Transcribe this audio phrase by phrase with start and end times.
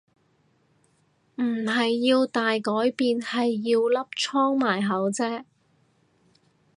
[1.35, 5.45] 唔係要大改變係要粒瘡埋口啫